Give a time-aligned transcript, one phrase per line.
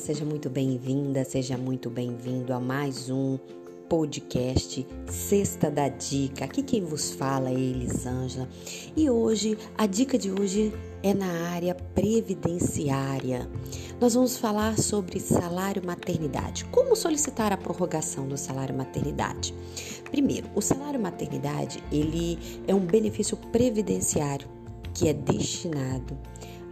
[0.00, 3.38] seja muito bem-vinda, seja muito bem-vindo a mais um
[3.86, 6.46] podcast Sexta da Dica.
[6.46, 8.48] Aqui quem vos fala é Elisângela
[8.96, 10.72] e hoje a dica de hoje
[11.02, 13.46] é na área previdenciária.
[14.00, 16.64] Nós vamos falar sobre salário maternidade.
[16.66, 19.54] Como solicitar a prorrogação do salário maternidade?
[20.10, 24.48] Primeiro, o salário maternidade ele é um benefício previdenciário
[24.94, 26.16] que é destinado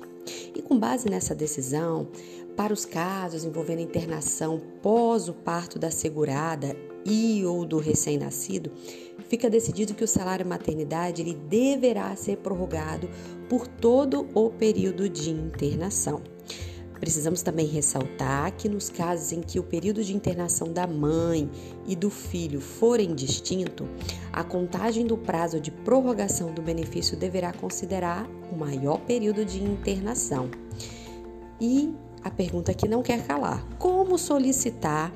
[0.55, 2.07] E com base nessa decisão,
[2.55, 8.71] para os casos envolvendo internação pós o parto da segurada e ou do recém-nascido,
[9.27, 13.09] fica decidido que o salário maternidade ele deverá ser prorrogado
[13.49, 16.21] por todo o período de internação.
[17.03, 21.51] Precisamos também ressaltar que nos casos em que o período de internação da mãe
[21.85, 23.89] e do filho forem distinto,
[24.31, 30.49] a contagem do prazo de prorrogação do benefício deverá considerar o maior período de internação.
[31.59, 31.93] E
[32.23, 35.11] a pergunta que não quer calar: como solicitar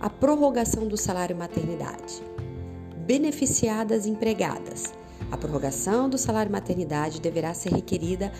[0.00, 2.24] a prorrogação do salário maternidade?
[3.06, 4.92] Beneficiadas empregadas.
[5.30, 8.32] A prorrogação do salário maternidade deverá ser requerida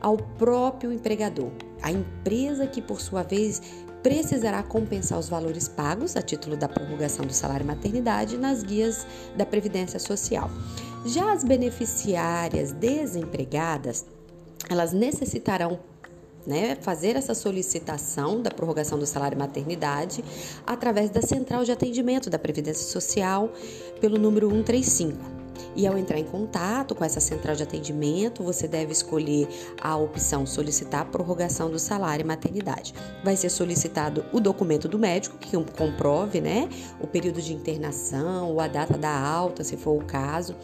[0.00, 1.50] ao próprio empregador,
[1.82, 3.60] a empresa que, por sua vez,
[4.02, 9.44] precisará compensar os valores pagos a título da prorrogação do salário maternidade nas guias da
[9.44, 10.50] Previdência Social.
[11.04, 14.04] Já as beneficiárias desempregadas,
[14.68, 15.78] elas necessitarão
[16.46, 20.24] né, fazer essa solicitação da prorrogação do salário maternidade
[20.66, 23.52] através da central de atendimento da Previdência Social
[24.00, 25.39] pelo número 135.
[25.74, 29.48] E ao entrar em contato com essa central de atendimento, você deve escolher
[29.80, 32.94] a opção solicitar prorrogação do salário e maternidade.
[33.24, 36.68] Vai ser solicitado o documento do médico que comprove, né,
[37.00, 40.54] o período de internação ou a data da alta, se for o caso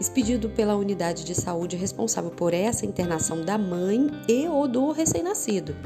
[0.00, 5.76] expedido pela unidade de saúde responsável por essa internação da mãe e ou do recém-nascido.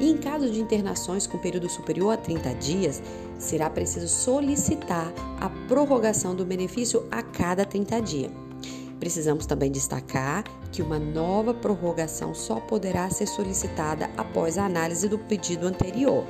[0.00, 3.00] E em caso de internações com período superior a 30 dias,
[3.38, 8.32] será preciso solicitar a prorrogação do benefício a cada 30 dias.
[8.98, 15.18] Precisamos também destacar que uma nova prorrogação só poderá ser solicitada após a análise do
[15.18, 16.24] pedido anterior.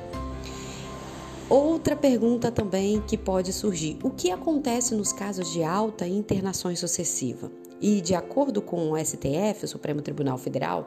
[1.51, 7.51] Outra pergunta também que pode surgir: o que acontece nos casos de alta internações sucessiva?
[7.81, 10.87] E de acordo com o STF, o Supremo Tribunal Federal,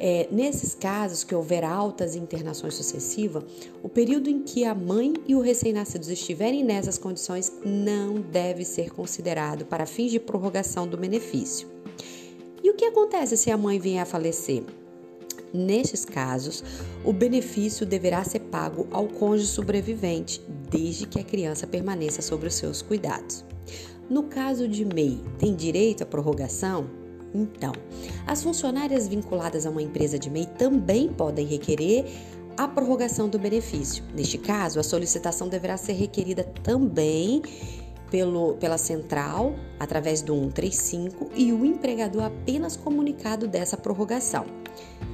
[0.00, 3.44] é, nesses casos que houver altas internações sucessivas,
[3.82, 8.90] o período em que a mãe e o recém-nascido estiverem nessas condições não deve ser
[8.92, 11.68] considerado para fins de prorrogação do benefício.
[12.62, 14.64] E o que acontece se a mãe vier a falecer?
[15.52, 16.62] Nestes casos,
[17.04, 22.54] o benefício deverá ser pago ao cônjuge sobrevivente, desde que a criança permaneça sob os
[22.54, 23.44] seus cuidados.
[24.08, 26.88] No caso de MEI, tem direito à prorrogação?
[27.34, 27.72] Então,
[28.26, 32.04] as funcionárias vinculadas a uma empresa de MEI também podem requerer
[32.56, 34.04] a prorrogação do benefício.
[34.14, 37.42] Neste caso, a solicitação deverá ser requerida também
[38.10, 44.46] pelo, pela central, através do 135, e o empregador apenas comunicado dessa prorrogação.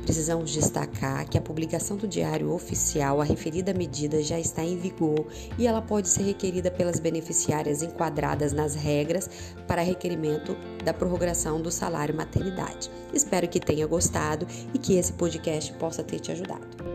[0.03, 5.27] Precisamos destacar que a publicação do Diário Oficial, a referida medida já está em vigor
[5.59, 9.29] e ela pode ser requerida pelas beneficiárias enquadradas nas regras
[9.67, 12.89] para requerimento da prorrogação do salário maternidade.
[13.13, 16.86] Espero que tenha gostado e que esse podcast possa ter te ajudado.